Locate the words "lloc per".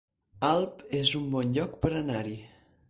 1.59-1.95